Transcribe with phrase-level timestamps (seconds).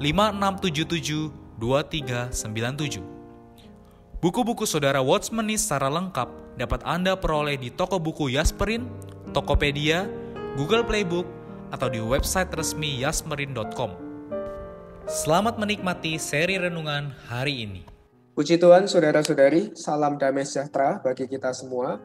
[0.00, 1.28] 5677
[1.60, 3.04] 2397.
[4.24, 8.88] Buku-buku saudara Watchmeni secara lengkap dapat Anda peroleh di toko buku Yasmerin,
[9.36, 10.08] Tokopedia,
[10.56, 11.28] Google Playbook,
[11.68, 13.92] atau di website resmi yasmerin.com.
[15.04, 17.84] Selamat menikmati seri renungan hari ini.
[18.32, 22.00] Puji Tuhan, saudara-saudari, salam damai sejahtera bagi kita semua.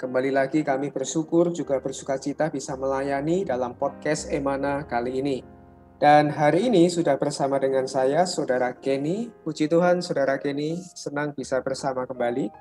[0.00, 5.55] Kembali lagi kami bersyukur juga bersuka cita bisa melayani dalam podcast Emana kali ini.
[5.96, 9.32] Dan hari ini sudah bersama dengan saya, Saudara Kenny.
[9.40, 12.52] Puji Tuhan, Saudara Kenny, senang bisa bersama kembali.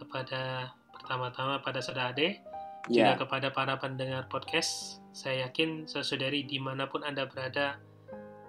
[0.00, 2.40] Kepada pertama-tama pada Saudara Ade,
[2.90, 7.78] Ya, juga kepada para pendengar podcast, saya yakin saudari di mana pun Anda berada,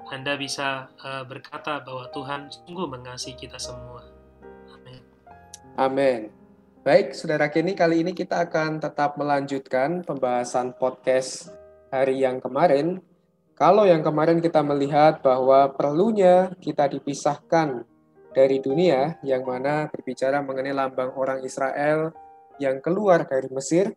[0.09, 4.01] Anda bisa eh, berkata bahwa Tuhan sungguh mengasihi kita semua.
[4.73, 5.01] Amin.
[5.77, 6.42] amin.
[6.83, 11.47] Baik, Saudara Kenny, kali ini kita akan tetap melanjutkan pembahasan podcast
[11.87, 12.99] hari yang kemarin.
[13.55, 17.87] Kalau yang kemarin kita melihat bahwa perlunya kita dipisahkan
[18.35, 22.11] dari dunia yang mana berbicara mengenai lambang orang Israel
[22.59, 23.95] yang keluar dari Mesir,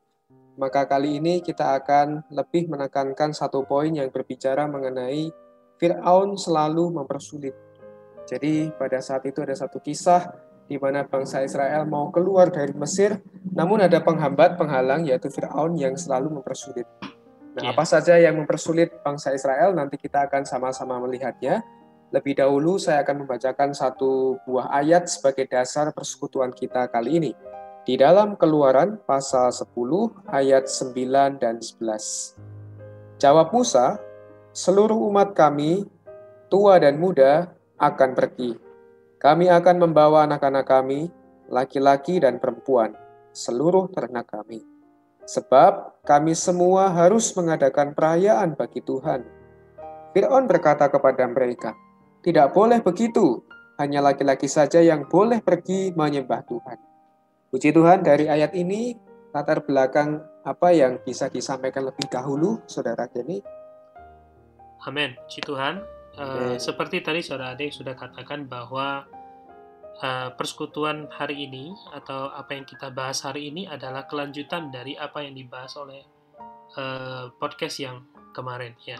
[0.55, 5.27] maka kali ini kita akan lebih menekankan satu poin yang berbicara mengenai
[5.75, 7.59] Fir'aun selalu mempersulit.
[8.31, 13.23] Jadi pada saat itu ada satu kisah di mana bangsa Israel mau keluar dari Mesir,
[13.55, 16.87] namun ada penghambat, penghalang, yaitu Fir'aun yang selalu mempersulit.
[17.57, 17.73] Nah, Ya.
[17.73, 21.65] apa saja yang mempersulit bangsa Israel, nanti kita akan sama-sama melihatnya.
[22.13, 27.33] Lebih dahulu saya akan membacakan satu buah ayat sebagai dasar persekutuan kita kali ini.
[27.87, 32.35] Di dalam keluaran pasal 10 ayat 9 dan 11.
[33.17, 33.97] Jawab Musa,
[34.53, 35.87] seluruh umat kami,
[36.51, 38.66] tua dan muda, akan pergi
[39.27, 41.11] kami akan membawa anak-anak kami,
[41.51, 42.95] laki-laki dan perempuan,
[43.35, 44.63] seluruh ternak kami.
[45.27, 49.27] Sebab kami semua harus mengadakan perayaan bagi Tuhan.
[50.15, 51.75] Fir'aun berkata kepada mereka,
[52.23, 53.43] Tidak boleh begitu,
[53.83, 56.79] hanya laki-laki saja yang boleh pergi menyembah Tuhan.
[57.51, 58.95] Puji Tuhan dari ayat ini,
[59.35, 63.43] latar belakang apa yang bisa disampaikan lebih dahulu, Saudara Kenny?
[64.87, 65.19] Amin.
[65.27, 65.96] Puji Tuhan.
[66.17, 66.57] Eh, Amin.
[66.57, 69.05] seperti tadi Saudara Ade sudah katakan bahwa
[70.01, 75.21] eh, persekutuan hari ini atau apa yang kita bahas hari ini adalah kelanjutan dari apa
[75.21, 76.01] yang dibahas oleh
[76.73, 78.97] eh, podcast yang kemarin ya.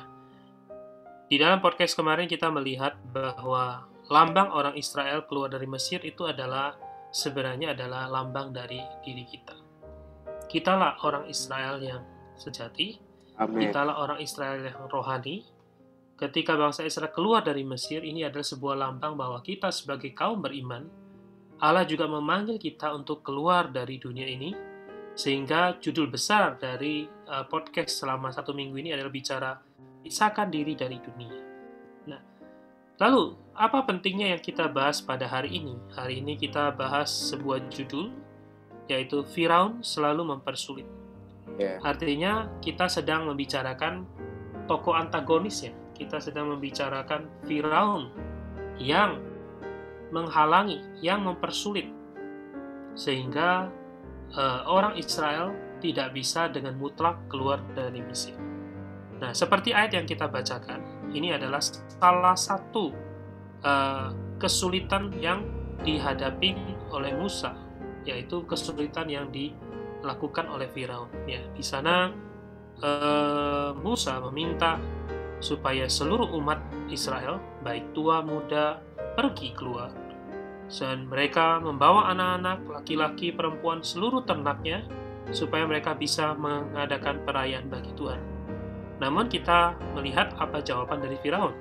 [1.27, 6.77] Di dalam podcast kemarin kita melihat bahwa lambang orang Israel keluar dari Mesir itu adalah
[7.11, 9.57] sebenarnya adalah lambang dari diri kita.
[10.47, 12.05] Kitalah orang Israel yang
[12.39, 13.03] sejati,
[13.37, 13.69] Amin.
[13.69, 15.56] Kitalah orang Israel yang rohani.
[16.17, 20.89] Ketika bangsa Israel keluar dari Mesir, ini adalah sebuah lambang bahwa kita sebagai kaum beriman,
[21.61, 24.57] Allah juga memanggil kita untuk keluar dari dunia ini,
[25.13, 29.51] sehingga judul besar dari uh, podcast selama satu minggu ini adalah bicara
[30.01, 31.37] pisahkan diri dari dunia.
[32.09, 32.21] Nah,
[32.97, 35.77] lalu apa pentingnya yang kita bahas pada hari ini?
[35.93, 38.09] Hari ini kita bahas sebuah judul,
[38.89, 40.89] yaitu Firaun selalu mempersulit.
[41.61, 41.77] Ya.
[41.85, 44.09] Artinya kita sedang membicarakan
[44.65, 45.77] tokoh antagonis ya.
[45.97, 48.13] Kita sedang membicarakan Firaun
[48.77, 49.17] yang
[50.13, 51.89] menghalangi, yang mempersulit
[52.97, 53.69] sehingga
[54.33, 58.37] eh, orang Israel tidak bisa dengan mutlak keluar dari Mesir.
[59.17, 62.93] Nah, seperti ayat yang kita bacakan, ini adalah salah satu
[63.61, 64.09] eh,
[64.41, 65.45] kesulitan yang
[65.85, 66.57] dihadapi
[66.93, 67.53] oleh Musa,
[68.09, 71.13] yaitu kesulitan yang dilakukan oleh Firaun.
[71.29, 72.13] Ya, di sana
[72.81, 74.81] eh, Musa meminta
[75.47, 76.59] supaya seluruh umat
[76.91, 78.83] Israel, baik tua muda,
[79.15, 79.95] pergi keluar.
[80.67, 84.83] Dan mereka membawa anak-anak, laki-laki, perempuan, seluruh ternaknya,
[85.31, 88.19] supaya mereka bisa mengadakan perayaan bagi Tuhan.
[88.99, 91.55] Namun kita melihat apa jawaban dari Firaun.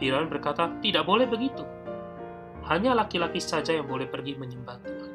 [0.00, 1.68] Firaun berkata, "Tidak boleh begitu.
[2.64, 5.12] Hanya laki-laki saja yang boleh pergi menyembah Tuhan."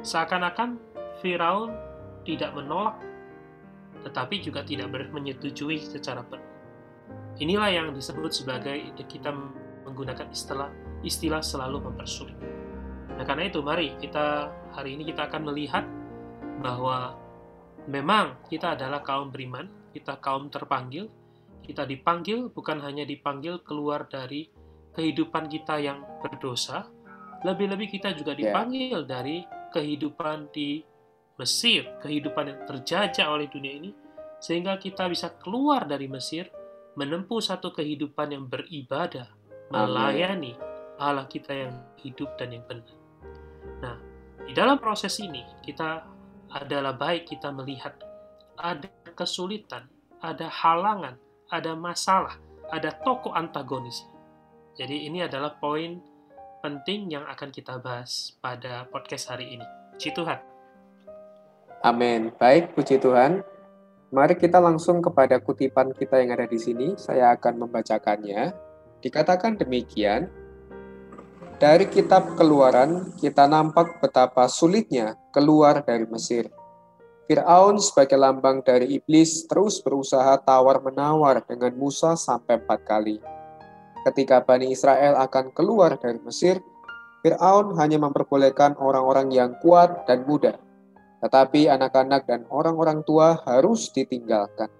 [0.00, 0.80] Seakan-akan
[1.20, 1.74] Firaun
[2.24, 2.96] tidak menolak
[4.04, 6.57] tetapi juga tidak menyetujui secara penuh.
[7.38, 8.74] Inilah yang disebut sebagai
[9.06, 9.30] kita
[9.86, 10.70] menggunakan istilah
[11.06, 12.34] istilah selalu mempersulit.
[13.14, 15.84] Nah, karena itu mari kita hari ini kita akan melihat
[16.58, 17.14] bahwa
[17.86, 21.06] memang kita adalah kaum beriman, kita kaum terpanggil,
[21.62, 24.50] kita dipanggil bukan hanya dipanggil keluar dari
[24.98, 26.90] kehidupan kita yang berdosa,
[27.46, 28.50] lebih-lebih kita juga ya.
[28.50, 29.06] dipanggil yeah.
[29.06, 29.36] dari
[29.70, 30.82] kehidupan di
[31.38, 33.94] Mesir, kehidupan yang terjajah oleh dunia ini,
[34.42, 36.50] sehingga kita bisa keluar dari Mesir,
[36.98, 39.30] menempuh satu kehidupan yang beribadah,
[39.70, 40.58] melayani
[40.98, 42.90] Allah kita yang hidup dan yang benar.
[43.78, 43.96] Nah,
[44.42, 46.02] di dalam proses ini kita
[46.50, 47.94] adalah baik kita melihat
[48.58, 49.86] ada kesulitan,
[50.18, 51.14] ada halangan,
[51.54, 52.34] ada masalah,
[52.74, 54.02] ada toko antagonis.
[54.74, 56.02] Jadi ini adalah poin
[56.58, 59.66] penting yang akan kita bahas pada podcast hari ini.
[59.94, 60.38] Puji Tuhan.
[61.86, 62.34] Amin.
[62.34, 63.46] Baik, puji Tuhan.
[64.08, 66.96] Mari kita langsung kepada kutipan kita yang ada di sini.
[66.96, 68.56] Saya akan membacakannya.
[69.04, 70.32] Dikatakan demikian,
[71.58, 76.48] dari kitab keluaran, kita nampak betapa sulitnya keluar dari Mesir.
[77.28, 83.20] Fir'aun sebagai lambang dari iblis terus berusaha tawar-menawar dengan Musa sampai empat kali.
[84.08, 86.62] Ketika Bani Israel akan keluar dari Mesir,
[87.20, 90.56] Fir'aun hanya memperbolehkan orang-orang yang kuat dan muda,
[91.18, 94.70] tetapi anak-anak dan orang-orang tua harus ditinggalkan.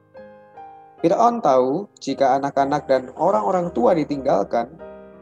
[0.99, 4.75] Fir'aun tahu jika anak-anak dan orang-orang tua ditinggalkan,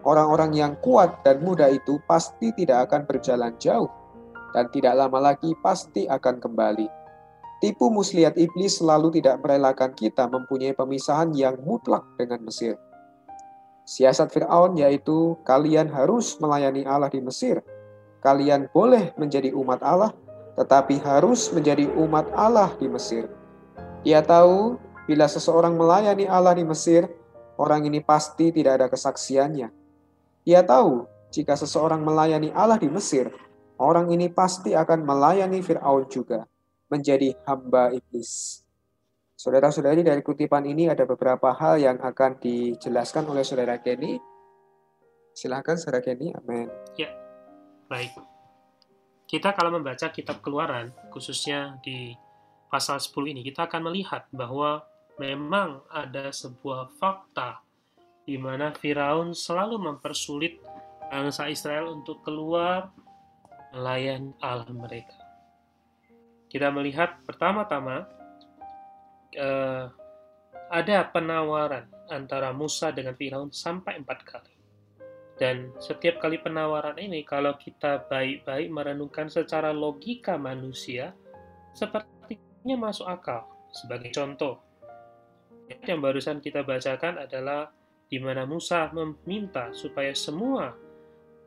[0.09, 3.89] orang-orang yang kuat dan muda itu pasti tidak akan berjalan jauh
[4.57, 6.89] dan tidak lama lagi pasti akan kembali.
[7.61, 12.77] Tipu muslihat iblis selalu tidak merelakan kita mempunyai pemisahan yang mutlak dengan Mesir.
[13.85, 17.65] Siasat Fir'aun yaitu kalian harus melayani Allah di Mesir.
[18.21, 20.13] Kalian boleh menjadi umat Allah,
[20.57, 23.29] tetapi harus menjadi umat Allah di Mesir.
[24.03, 27.07] Ia tahu bila seseorang melayani Allah di Mesir,
[27.61, 29.87] orang ini pasti tidak ada kesaksiannya
[30.47, 33.35] ia tahu jika seseorang melayani Allah di Mesir,
[33.83, 36.47] orang ini pasti akan melayani Firaun juga,
[36.87, 38.63] menjadi hamba iblis.
[39.35, 44.23] Saudara-saudari dari kutipan ini ada beberapa hal yang akan dijelaskan oleh saudara Kenny.
[45.35, 46.71] Silahkan saudara Kenny, amin.
[46.95, 47.11] Ya,
[47.91, 48.36] baik.
[49.27, 52.15] Kita kalau membaca kitab keluaran, khususnya di
[52.71, 54.87] pasal 10 ini, kita akan melihat bahwa
[55.19, 57.67] memang ada sebuah fakta
[58.27, 60.59] di mana Firaun selalu mempersulit
[61.11, 62.91] bangsa Israel untuk keluar
[63.71, 65.15] melayan Allah mereka.
[66.47, 68.07] Kita melihat pertama-tama
[69.35, 69.85] eh,
[70.71, 74.56] ada penawaran antara Musa dengan Firaun sampai empat kali.
[75.37, 81.13] Dan setiap kali penawaran ini, kalau kita baik-baik merenungkan secara logika manusia,
[81.77, 83.45] sepertinya masuk akal.
[83.69, 84.65] Sebagai contoh,
[85.85, 87.69] yang barusan kita bacakan adalah
[88.07, 90.73] di mana Musa meminta supaya semua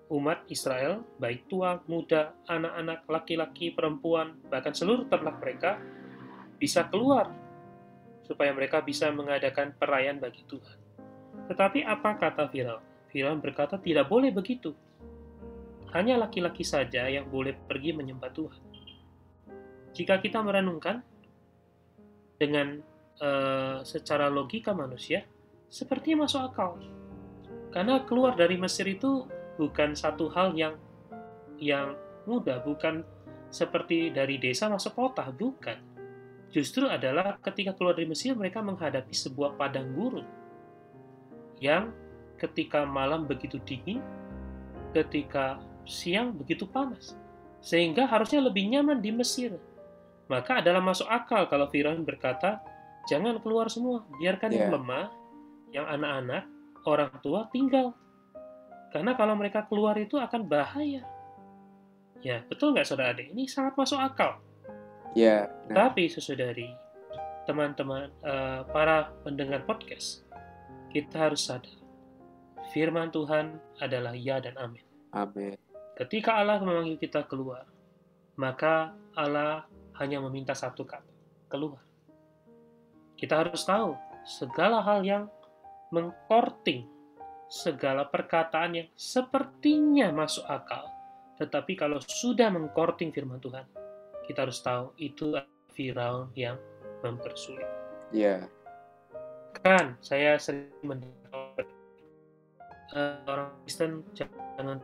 [0.10, 5.78] umat Israel, baik tua, muda, anak-anak, laki-laki, perempuan, bahkan seluruh ternak mereka,
[6.58, 7.30] bisa keluar
[8.26, 10.78] supaya mereka bisa mengadakan perayaan bagi Tuhan.
[11.50, 12.89] Tetapi apa kata Firaun?
[13.10, 14.74] Firaun berkata tidak boleh begitu.
[15.90, 18.62] Hanya laki-laki saja yang boleh pergi menyembah Tuhan.
[19.98, 21.02] Jika kita merenungkan
[22.38, 22.78] dengan
[23.18, 25.26] uh, secara logika manusia,
[25.66, 26.78] sepertinya masuk akal.
[27.74, 29.26] Karena keluar dari Mesir itu
[29.58, 30.78] bukan satu hal yang
[31.58, 31.98] yang
[32.30, 33.02] mudah, bukan
[33.50, 35.78] seperti dari desa masuk kota, bukan.
[36.50, 40.26] Justru adalah ketika keluar dari Mesir mereka menghadapi sebuah padang gurun
[41.62, 41.94] yang
[42.40, 44.00] ketika malam begitu dingin,
[44.96, 47.20] ketika siang begitu panas.
[47.60, 49.60] Sehingga harusnya lebih nyaman di Mesir.
[50.32, 52.64] Maka adalah masuk akal kalau Firaun berkata,
[53.12, 54.60] jangan keluar semua, biarkan yeah.
[54.64, 55.06] yang lemah
[55.70, 56.44] yang anak-anak,
[56.86, 57.94] orang tua tinggal.
[58.90, 61.06] Karena kalau mereka keluar itu akan bahaya.
[62.20, 63.32] Ya, betul nggak saudara adik?
[63.32, 64.42] Ini sangat masuk akal.
[65.14, 65.48] Ya.
[65.70, 65.90] Nah.
[65.90, 66.74] Tapi sesaudari,
[67.46, 70.26] teman-teman, uh, para pendengar podcast,
[70.92, 71.79] kita harus sadar,
[72.72, 74.86] firman Tuhan adalah ya dan amin.
[75.14, 75.58] Amin.
[75.98, 77.68] Ketika Allah memanggil kita keluar,
[78.40, 79.68] maka Allah
[80.00, 81.12] hanya meminta satu kata,
[81.52, 81.84] keluar.
[83.20, 85.28] Kita harus tahu segala hal yang
[85.92, 86.88] mengkorting
[87.50, 90.86] segala perkataan yang sepertinya masuk akal.
[91.42, 93.66] Tetapi kalau sudah mengkorting firman Tuhan,
[94.30, 95.34] kita harus tahu itu
[95.74, 96.62] Firaun yang
[97.02, 97.66] mempersulit.
[98.14, 98.46] Ya.
[99.58, 101.39] Bahkan saya sering mendengar
[102.94, 104.82] uh, orang Kristen jangan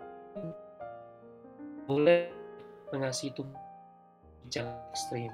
[1.86, 2.34] boleh
[2.90, 3.66] mengasihi Tuhan
[4.50, 5.32] jangan ekstrim.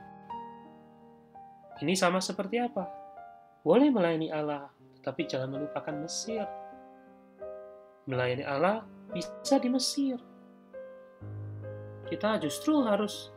[1.82, 2.86] Ini sama seperti apa?
[3.66, 4.70] Boleh melayani Allah,
[5.02, 6.46] tetapi jangan melupakan Mesir.
[8.06, 10.18] Melayani Allah bisa di Mesir.
[12.06, 13.32] Kita justru harus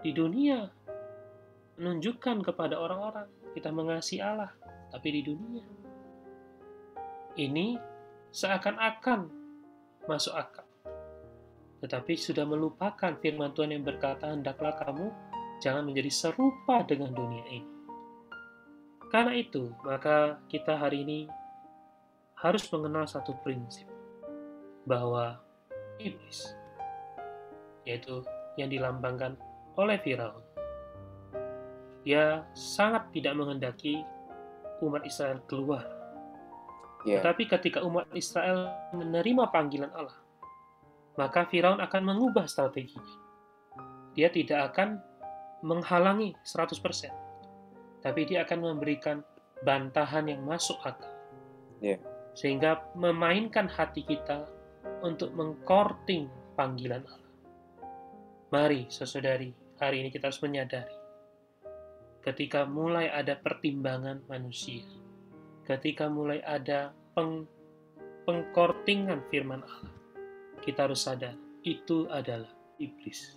[0.00, 0.70] di dunia
[1.78, 4.50] menunjukkan kepada orang-orang kita mengasihi Allah,
[4.90, 5.66] tapi di dunia.
[7.38, 7.78] Ini
[8.38, 9.26] seakan-akan
[10.06, 10.62] masuk akal.
[11.82, 15.10] Tetapi sudah melupakan firman Tuhan yang berkata, hendaklah kamu
[15.58, 17.66] jangan menjadi serupa dengan dunia ini.
[19.10, 21.20] Karena itu, maka kita hari ini
[22.38, 23.90] harus mengenal satu prinsip,
[24.86, 25.42] bahwa
[25.98, 26.54] iblis,
[27.82, 28.22] yaitu
[28.54, 29.34] yang dilambangkan
[29.74, 30.46] oleh Firaun,
[32.06, 33.98] dia sangat tidak menghendaki
[34.78, 35.97] umat Israel keluar.
[37.06, 37.22] Yeah.
[37.22, 40.18] Tetapi ketika umat Israel menerima panggilan Allah,
[41.14, 43.14] maka Firaun akan mengubah strateginya.
[44.18, 44.98] Dia tidak akan
[45.62, 49.22] menghalangi 100%, tapi dia akan memberikan
[49.62, 51.10] bantahan yang masuk akal.
[51.78, 52.02] Yeah.
[52.34, 54.46] Sehingga memainkan hati kita
[55.02, 57.34] untuk mengkorting panggilan Allah.
[58.48, 60.98] Mari, saudari, hari ini kita harus menyadari
[62.28, 64.84] ketika mulai ada pertimbangan manusia,
[65.68, 67.44] ketika mulai ada peng,
[68.24, 69.92] pengkortingan firman Allah,
[70.64, 72.48] kita harus sadar itu adalah
[72.80, 73.36] iblis.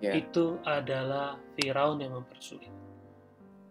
[0.00, 0.24] Yeah.
[0.24, 2.72] Itu adalah Firaun yang mempersulit.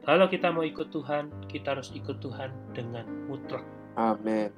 [0.03, 3.63] Kalau kita mau ikut Tuhan, kita harus ikut Tuhan dengan mutlak.
[3.95, 4.51] Amin.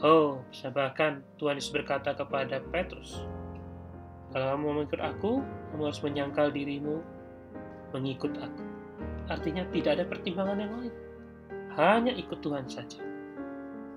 [0.00, 0.40] Oh,
[0.72, 3.24] bahkan Tuhan Yesus berkata kepada Petrus,
[4.32, 5.32] kalau kamu mau mengikut aku,
[5.72, 7.02] kamu harus menyangkal dirimu
[7.90, 8.64] mengikut aku.
[9.28, 10.94] Artinya tidak ada pertimbangan yang lain.
[11.80, 13.00] Hanya ikut Tuhan saja.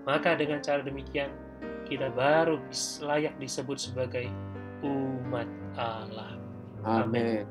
[0.07, 1.27] Maka dengan cara demikian,
[1.83, 2.55] kita baru
[3.03, 4.31] layak disebut sebagai
[4.79, 6.39] umat Allah.
[6.87, 7.43] Amin.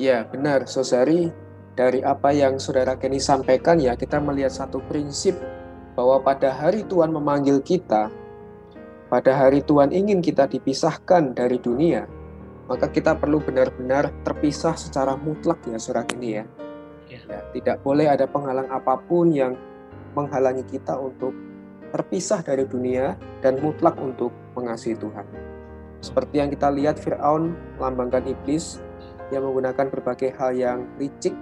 [0.00, 1.28] Ya, benar, Sosari.
[1.76, 5.36] Dari apa yang Saudara Kenny sampaikan ya, kita melihat satu prinsip
[5.94, 8.10] bahwa pada hari Tuhan memanggil kita,
[9.12, 12.08] pada hari Tuhan ingin kita dipisahkan dari dunia,
[12.66, 16.44] maka kita perlu benar-benar terpisah secara mutlak ya surat ini ya.
[17.28, 17.44] Ya.
[17.52, 19.52] Tidak boleh ada penghalang apa pun yang
[20.16, 21.36] menghalangi kita untuk
[21.92, 25.24] terpisah dari dunia dan mutlak untuk mengasihi Tuhan.
[26.00, 28.80] Seperti yang kita lihat Fir'aun lambangkan iblis
[29.28, 31.36] yang menggunakan berbagai hal yang licik,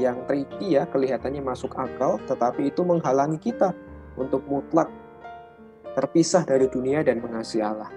[0.00, 3.74] yang tricky ya, kelihatannya masuk akal, tetapi itu menghalangi kita
[4.16, 4.88] untuk mutlak
[5.98, 7.90] terpisah dari dunia dan mengasihi Allah.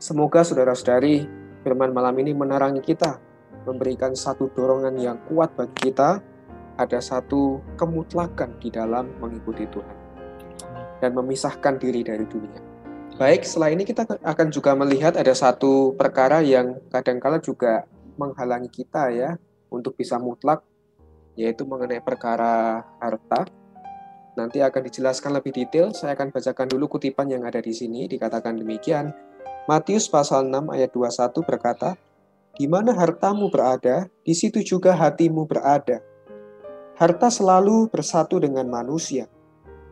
[0.00, 1.28] Semoga saudara-saudari
[1.62, 3.20] firman malam ini menerangi kita,
[3.68, 6.31] memberikan satu dorongan yang kuat bagi kita
[6.76, 9.96] ada satu kemutlakan di dalam mengikuti Tuhan
[11.02, 12.62] dan memisahkan diri dari dunia.
[13.18, 17.84] Baik, setelah ini kita akan juga melihat ada satu perkara yang kadangkala juga
[18.16, 19.36] menghalangi kita ya
[19.68, 20.64] untuk bisa mutlak,
[21.36, 23.44] yaitu mengenai perkara harta.
[24.32, 28.56] Nanti akan dijelaskan lebih detail, saya akan bacakan dulu kutipan yang ada di sini, dikatakan
[28.56, 29.12] demikian.
[29.68, 32.00] Matius pasal 6 ayat 21 berkata,
[32.56, 36.00] Di mana hartamu berada, di situ juga hatimu berada
[36.96, 39.28] harta selalu bersatu dengan manusia.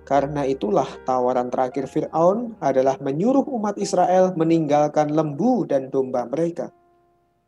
[0.04, 6.74] Karena itulah tawaran terakhir Fir'aun adalah menyuruh umat Israel meninggalkan lembu dan domba mereka.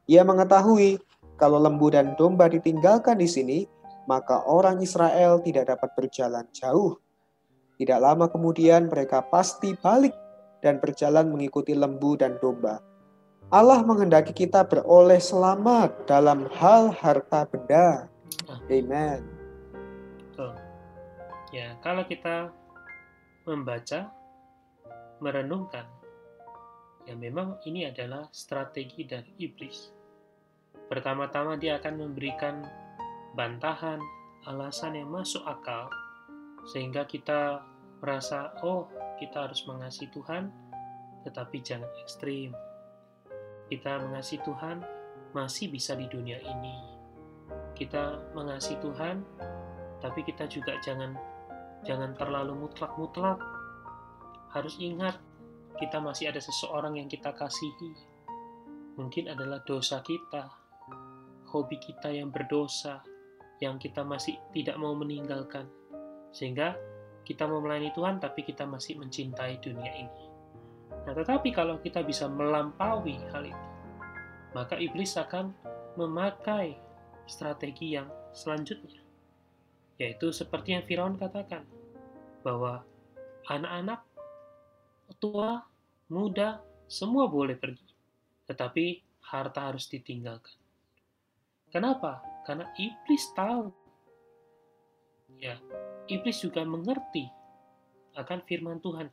[0.06, 1.02] Ia mengetahui
[1.34, 3.58] kalau lembu dan domba ditinggalkan di sini,
[4.06, 7.02] maka orang Israel tidak dapat berjalan jauh.
[7.82, 10.14] Tidak lama kemudian mereka pasti balik
[10.62, 12.78] dan berjalan mengikuti lembu dan domba.
[13.50, 18.06] Allah menghendaki kita beroleh selamat dalam hal harta benda.
[18.70, 19.31] Amen.
[21.52, 22.48] Ya, kalau kita
[23.44, 24.08] membaca,
[25.20, 25.84] merenungkan,
[27.04, 29.92] ya memang ini adalah strategi dari iblis.
[30.88, 32.64] Pertama-tama dia akan memberikan
[33.36, 34.00] bantahan,
[34.48, 35.92] alasan yang masuk akal,
[36.72, 37.60] sehingga kita
[38.00, 38.88] merasa, oh
[39.20, 40.48] kita harus mengasihi Tuhan,
[41.28, 42.56] tetapi jangan ekstrim.
[43.68, 44.80] Kita mengasihi Tuhan
[45.36, 46.76] masih bisa di dunia ini.
[47.76, 49.20] Kita mengasihi Tuhan
[50.02, 51.14] tapi kita juga jangan
[51.82, 53.38] jangan terlalu mutlak-mutlak.
[54.54, 55.18] Harus ingat,
[55.78, 57.92] kita masih ada seseorang yang kita kasihi.
[59.00, 60.52] Mungkin adalah dosa kita,
[61.48, 63.00] hobi kita yang berdosa,
[63.58, 65.66] yang kita masih tidak mau meninggalkan.
[66.30, 66.76] Sehingga
[67.24, 70.24] kita mau melayani Tuhan, tapi kita masih mencintai dunia ini.
[71.02, 73.68] Nah, tetapi kalau kita bisa melampaui hal itu,
[74.52, 75.50] maka iblis akan
[75.96, 76.76] memakai
[77.26, 79.01] strategi yang selanjutnya
[80.00, 81.64] yaitu seperti yang Firaun katakan,
[82.42, 82.82] bahwa
[83.46, 84.02] anak-anak,
[85.20, 85.62] tua,
[86.10, 87.86] muda, semua boleh pergi.
[88.50, 88.84] Tetapi
[89.22, 90.58] harta harus ditinggalkan.
[91.72, 92.20] Kenapa?
[92.44, 93.72] Karena iblis tahu.
[95.40, 95.56] Ya,
[96.10, 97.24] iblis juga mengerti
[98.12, 99.08] akan firman Tuhan.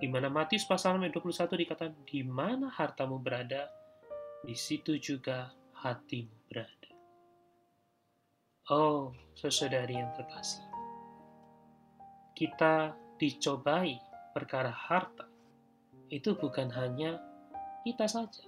[0.00, 1.12] Di mana Matius pasal 21
[1.60, 3.68] dikatakan, di mana hartamu berada,
[4.40, 6.79] di situ juga hatimu berada.
[8.70, 10.62] Oh, sesaudari yang terkasih.
[12.38, 13.98] Kita dicobai
[14.30, 15.26] perkara harta.
[16.06, 17.18] Itu bukan hanya
[17.82, 18.46] kita saja.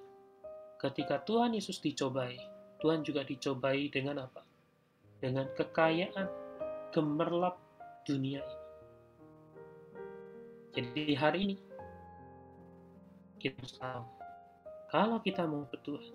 [0.78, 2.38] Ketika Tuhan Yesus dicobai,
[2.78, 4.46] Tuhan juga dicobai dengan apa?
[5.18, 6.30] Dengan kekayaan
[6.94, 7.58] gemerlap
[8.06, 8.58] dunia ini.
[10.70, 11.56] Jadi hari ini
[13.42, 14.06] kita tahu
[14.86, 16.14] kalau kita mau bertuhan,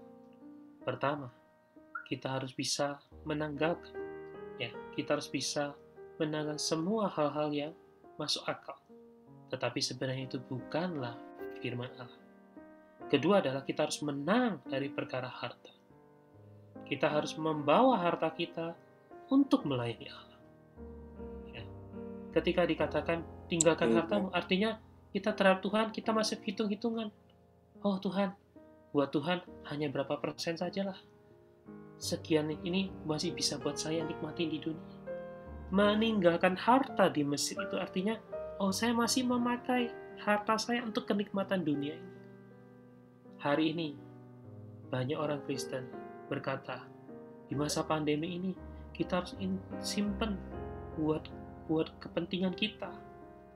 [0.87, 1.27] pertama
[2.07, 3.91] kita harus bisa menanggalkan.
[4.57, 5.75] Ya kita harus bisa
[6.17, 7.73] menanggalkan semua hal-hal yang
[8.15, 8.79] masuk akal.
[9.51, 11.19] Tetapi sebenarnya itu bukanlah
[11.59, 12.21] firman Allah.
[13.07, 15.71] Kedua adalah kita harus menang dari perkara harta.
[16.83, 18.75] Kita harus membawa harta kita
[19.31, 20.39] untuk melayani Allah.
[21.51, 21.63] Ya.
[22.35, 24.79] ketika dikatakan tinggalkan hartamu artinya
[25.11, 27.11] kita terhadap Tuhan kita masih hitung-hitungan.
[27.83, 28.35] Oh Tuhan
[28.91, 30.97] buat Tuhan hanya berapa persen sajalah
[31.97, 34.95] sekian ini masih bisa buat saya nikmati di dunia.
[35.73, 38.15] Meninggalkan harta di Mesir itu artinya,
[38.61, 42.13] oh saya masih memakai harta saya untuk kenikmatan dunia ini.
[43.37, 43.89] Hari ini,
[44.89, 45.85] banyak orang Kristen
[46.31, 46.87] berkata,
[47.51, 48.51] di masa pandemi ini,
[48.95, 49.35] kita harus
[49.83, 50.39] simpen
[50.97, 51.27] buat
[51.67, 52.89] buat kepentingan kita,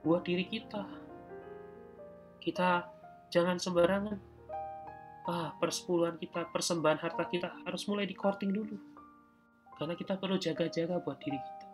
[0.04, 0.84] buat diri kita.
[2.44, 2.86] Kita
[3.32, 4.31] jangan sembarangan
[5.28, 8.78] ah, persepuluhan kita, persembahan harta kita harus mulai di korting dulu.
[9.78, 11.68] Karena kita perlu jaga-jaga buat diri kita.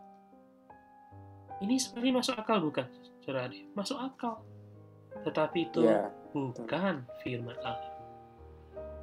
[1.57, 2.87] Ini sebenarnya masuk akal bukan,
[3.25, 4.45] saudara Masuk akal.
[5.25, 7.93] Tetapi itu ya, bukan firman Allah.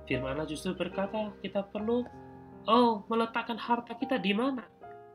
[0.07, 2.07] Firman Allah justru berkata kita perlu
[2.69, 4.63] oh meletakkan harta kita di mana?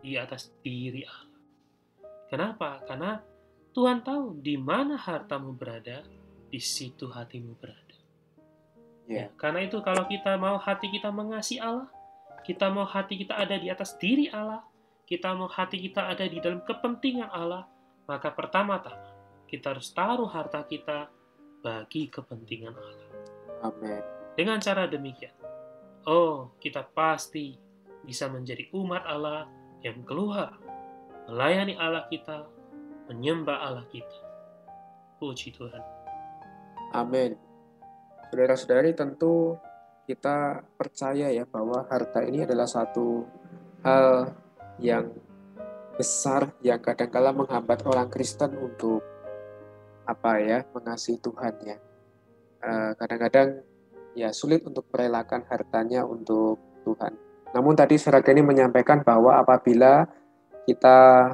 [0.03, 1.39] Di atas diri Allah.
[2.29, 2.83] Kenapa?
[2.85, 3.17] Karena
[3.73, 6.03] Tuhan tahu di mana hartamu berada,
[6.49, 7.88] di situ hatimu berada.
[9.09, 9.33] Yeah.
[9.33, 11.89] Ya, karena itu kalau kita mau hati kita mengasihi Allah,
[12.45, 14.61] kita mau hati kita ada di atas diri Allah,
[15.09, 17.65] kita mau hati kita ada di dalam kepentingan Allah,
[18.05, 19.17] maka pertama-tama
[19.49, 21.09] kita harus taruh harta kita
[21.65, 23.09] bagi kepentingan Allah.
[23.65, 24.01] Amin.
[24.37, 25.33] Dengan cara demikian,
[26.05, 27.57] oh kita pasti
[28.05, 29.49] bisa menjadi umat Allah
[29.81, 30.53] yang keluar,
[31.25, 32.45] melayani Allah kita,
[33.09, 34.17] menyembah Allah kita.
[35.17, 35.83] Puji Tuhan.
[36.93, 37.48] Amin.
[38.29, 39.57] Saudara-saudari tentu
[40.05, 43.25] kita percaya ya bahwa harta ini adalah satu
[43.85, 44.33] hal
[44.81, 45.09] yang
[45.97, 49.03] besar yang kadang-kala menghambat orang Kristen untuk
[50.07, 51.77] apa ya mengasihi Tuhan ya.
[52.59, 53.61] Eh, kadang-kadang
[54.17, 57.13] ya sulit untuk merelakan hartanya untuk Tuhan.
[57.53, 60.05] Namun tadi saudara ini menyampaikan bahwa apabila
[60.69, 61.33] kita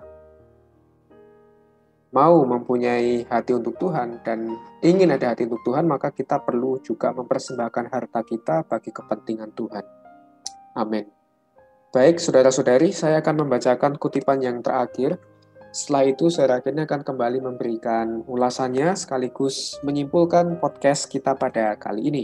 [2.15, 7.12] mau mempunyai hati untuk Tuhan dan ingin ada hati untuk Tuhan, maka kita perlu juga
[7.12, 9.84] mempersembahkan harta kita bagi kepentingan Tuhan.
[10.80, 11.12] Amin.
[11.91, 15.19] Baik, saudara-saudari, saya akan membacakan kutipan yang terakhir.
[15.75, 22.23] Setelah itu, saya akhirnya akan kembali memberikan ulasannya sekaligus menyimpulkan podcast kita pada kali ini.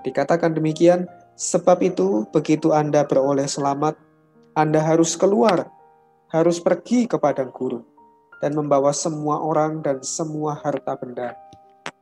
[0.00, 1.04] Dikatakan demikian,
[1.36, 4.00] sebab itu begitu Anda beroleh selamat,
[4.56, 5.68] Anda harus keluar,
[6.32, 7.93] harus pergi ke padang gurun
[8.44, 11.32] dan membawa semua orang dan semua harta benda.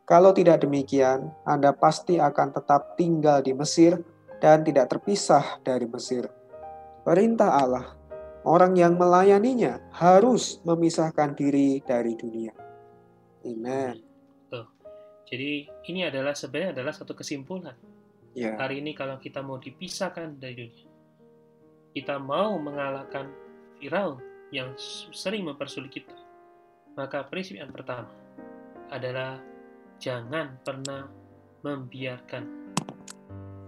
[0.03, 4.03] Kalau tidak demikian, Anda pasti akan tetap tinggal di Mesir
[4.43, 6.27] dan tidak terpisah dari Mesir.
[7.07, 7.95] Perintah Allah,
[8.43, 12.51] orang yang melayaninya harus memisahkan diri dari dunia.
[13.47, 14.03] Amen.
[15.33, 17.73] Jadi ini adalah sebenarnya adalah satu kesimpulan.
[18.37, 18.59] Ya.
[18.59, 20.91] Hari ini kalau kita mau dipisahkan dari dunia,
[21.95, 23.31] kita mau mengalahkan
[23.81, 24.21] Firaun
[24.53, 24.77] yang
[25.09, 26.13] sering mempersulit kita,
[26.97, 28.09] maka prinsip yang pertama
[28.93, 29.41] adalah
[29.97, 31.09] jangan pernah
[31.65, 32.45] membiarkan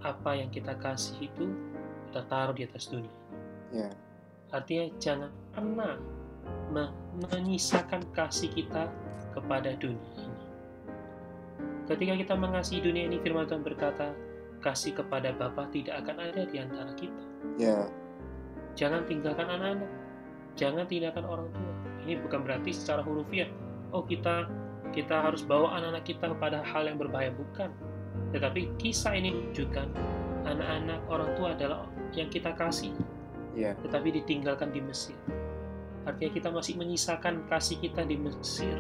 [0.05, 1.49] apa yang kita kasih itu
[2.11, 3.15] kita taruh di atas dunia.
[3.73, 3.95] Yeah.
[4.53, 5.97] Artinya jangan pernah
[7.33, 8.93] menyisakan kasih kita
[9.33, 10.43] kepada dunia ini.
[11.89, 14.13] Ketika kita mengasihi dunia ini, firman Tuhan berkata,
[14.61, 17.25] kasih kepada Bapa tidak akan ada di antara kita.
[17.57, 17.89] Yeah.
[18.77, 19.91] Jangan tinggalkan anak-anak,
[20.55, 23.49] jangan tinggalkan orang tua ini bukan berarti secara hurufiah
[23.91, 24.47] oh kita
[24.93, 27.73] kita harus bawa anak-anak kita kepada hal yang berbahaya bukan
[28.31, 29.89] tetapi kisah ini menunjukkan
[30.45, 32.95] anak-anak orang tua adalah yang kita kasih
[33.57, 33.75] yeah.
[33.83, 35.17] tetapi ditinggalkan di Mesir
[36.05, 38.77] Artinya kita masih menyisakan kasih kita di Mesir.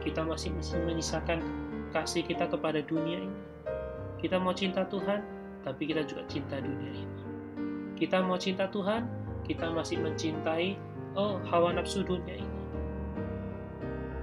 [0.00, 0.56] Kita masih
[0.88, 1.44] menyisakan
[1.92, 3.40] kasih kita kepada dunia ini.
[4.16, 5.20] Kita mau cinta Tuhan,
[5.60, 7.16] tapi kita juga cinta dunia ini.
[7.96, 9.04] Kita mau cinta Tuhan,
[9.44, 10.80] kita masih mencintai
[11.16, 12.54] oh hawa nafsu dunia ini.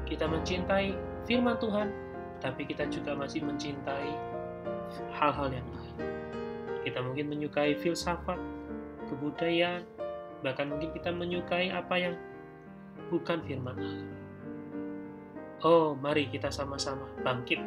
[0.08, 0.94] Kita mencintai
[1.26, 1.90] firman Tuhan,
[2.40, 4.14] tapi kita juga masih mencintai
[5.18, 5.96] hal-hal yang lain.
[6.86, 8.38] Kita mungkin menyukai filsafat,
[9.10, 9.84] kebudayaan,
[10.46, 12.16] bahkan mungkin kita menyukai apa yang
[13.10, 14.10] bukan firman Allah.
[15.64, 17.64] Oh, mari kita sama-sama bangkit.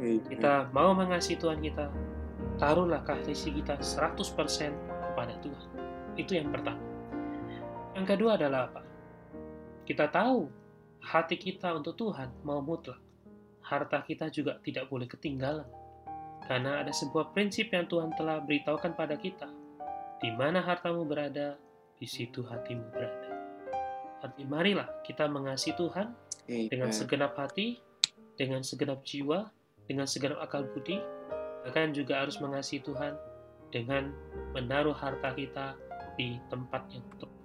[0.00, 1.86] Kita mau mengasihi Tuhan kita,
[2.58, 5.68] taruhlah kasih kita 100% kepada Tuhan.
[6.18, 6.89] Itu yang pertama.
[7.94, 8.82] Yang kedua adalah apa?
[9.82, 10.46] Kita tahu
[11.02, 13.00] hati kita untuk Tuhan mau mutlak.
[13.66, 15.66] Harta kita juga tidak boleh ketinggalan.
[16.46, 19.46] Karena ada sebuah prinsip yang Tuhan telah beritahukan pada kita.
[20.20, 21.58] Di mana hartamu berada,
[22.00, 23.30] di situ hatimu berada.
[24.20, 26.12] Arti marilah kita mengasihi Tuhan
[26.48, 26.68] Amen.
[26.68, 27.80] dengan segenap hati,
[28.36, 29.48] dengan segenap jiwa,
[29.88, 31.00] dengan segenap akal budi,
[31.64, 33.16] bahkan juga harus mengasihi Tuhan
[33.72, 34.12] dengan
[34.52, 35.76] menaruh harta kita
[36.20, 37.39] di tempat yang tepat.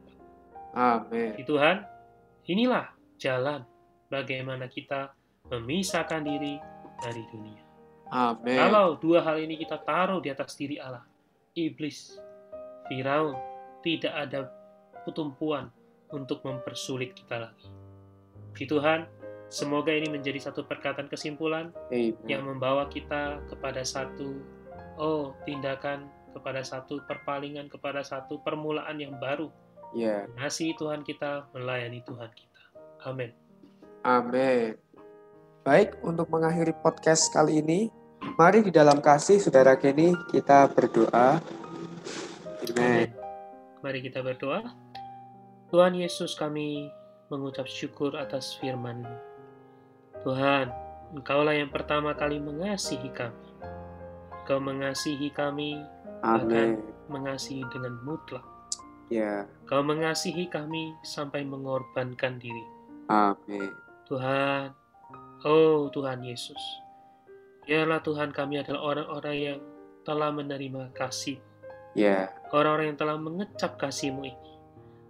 [0.75, 1.39] Amin.
[1.47, 1.87] Tuhan,
[2.45, 3.63] inilah jalan
[4.11, 5.15] bagaimana kita
[5.47, 6.59] memisahkan diri
[6.99, 7.63] dari dunia.
[8.11, 8.59] Amin.
[8.59, 11.07] Kalau dua hal ini kita taruh di atas diri Allah,
[11.57, 12.19] iblis,
[12.85, 13.33] Firaun,
[13.81, 14.51] tidak ada
[15.07, 15.71] pertumpuan
[16.13, 17.69] untuk mempersulit kita lagi.
[18.53, 19.09] Di Tuhan,
[19.49, 22.13] semoga ini menjadi satu perkataan kesimpulan Amen.
[22.29, 24.41] yang membawa kita kepada satu
[24.95, 29.47] oh tindakan kepada satu perpalingan kepada satu permulaan yang baru.
[30.35, 32.61] Nasi Tuhan kita melayani Tuhan kita.
[33.07, 33.31] Amin.
[34.03, 34.75] Amin.
[35.63, 37.89] Baik, untuk mengakhiri podcast kali ini,
[38.35, 41.39] mari di dalam kasih saudara Kenny kita berdoa.
[42.69, 43.09] Amin.
[43.81, 44.61] Mari kita berdoa.
[45.71, 46.91] Tuhan Yesus kami
[47.31, 49.01] mengucap syukur atas firman
[50.21, 50.69] Tuhan,
[51.13, 53.45] Engkaulah yang pertama kali mengasihi kami.
[54.41, 55.79] Engkau mengasihi kami,
[56.19, 56.81] bahkan Amin.
[57.07, 58.54] mengasihi dengan mutlak.
[59.07, 59.45] Ya.
[59.69, 62.65] Kau mengasihi kami sampai mengorbankan diri.
[63.05, 63.69] Amin.
[64.09, 64.73] Tuhan,
[65.45, 66.61] oh Tuhan Yesus,
[67.65, 69.59] Biarlah Tuhan kami adalah orang-orang yang
[70.05, 71.41] telah menerima kasih
[71.97, 72.29] Ya.
[72.53, 74.53] orang-orang yang telah mengecap kasih-Mu ini,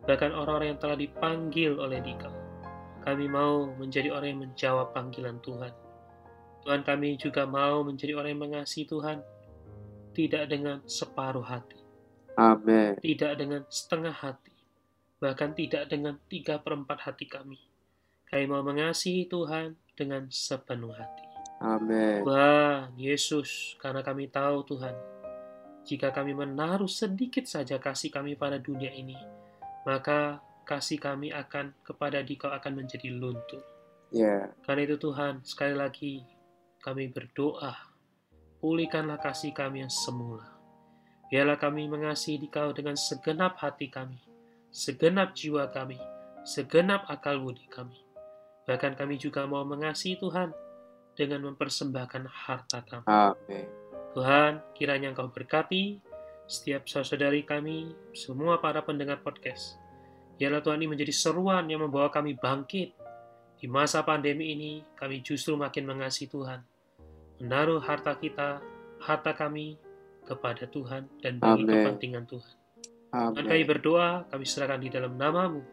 [0.08, 2.32] bahkan orang-orang yang telah dipanggil oleh Dikau.
[3.04, 5.74] Kami mau menjadi orang yang menjawab panggilan Tuhan.
[6.64, 9.20] Tuhan kami juga mau menjadi orang yang mengasihi Tuhan,
[10.16, 11.78] tidak dengan separuh hati,
[12.36, 13.00] Amin.
[13.00, 14.56] tidak dengan setengah hati,
[15.20, 17.60] bahkan tidak dengan tiga perempat hati kami.
[18.28, 21.26] Kami mau mengasihi Tuhan dengan sepenuh hati.
[21.64, 22.28] Amin.
[22.28, 24.96] Tuhan Yesus, karena kami tahu Tuhan,
[25.88, 29.16] jika kami menaruh sedikit saja kasih kami pada dunia ini,
[29.88, 33.62] maka kasih kami akan kepada Dikau akan menjadi luntur.
[34.10, 34.50] Ya.
[34.66, 36.26] Karena itu Tuhan, sekali lagi
[36.82, 37.78] kami berdoa,
[38.60, 40.55] pulihkanlah kasih kami yang semula.
[41.30, 44.22] Biarlah kami mengasihi Dikau dengan segenap hati kami,
[44.70, 45.98] segenap jiwa kami,
[46.46, 47.98] segenap akal budi kami.
[48.70, 50.54] Bahkan kami juga mau mengasihi Tuhan
[51.18, 53.08] dengan mempersembahkan harta kami.
[53.10, 53.66] Amin.
[54.14, 56.00] Tuhan, kiranya Engkau berkati
[56.46, 59.82] setiap saudari kami, semua para pendengar podcast.
[60.38, 62.94] Biarlah Tuhan ini menjadi seruan yang membawa kami bangkit.
[63.58, 66.62] Di masa pandemi ini, kami justru makin mengasihi Tuhan.
[67.42, 68.62] Menaruh harta kita,
[69.02, 69.82] harta kami
[70.26, 71.72] kepada Tuhan dan bagi Amin.
[71.72, 72.56] kepentingan Tuhan.
[73.16, 75.64] Dan kami berdoa, kami serahkan di dalam namamu.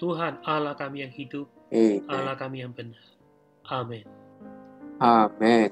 [0.00, 2.02] Tuhan Allah kami yang hidup, Amin.
[2.10, 2.98] Allah kami yang benar.
[3.68, 4.08] Amin.
[4.98, 5.70] Amin.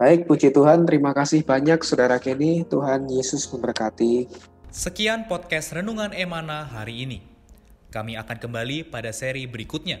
[0.00, 0.82] Baik, puji Tuhan.
[0.88, 2.64] Terima kasih banyak, Saudara Kenny.
[2.66, 4.26] Tuhan Yesus memberkati.
[4.72, 7.22] Sekian podcast Renungan Emana hari ini.
[7.92, 10.00] Kami akan kembali pada seri berikutnya.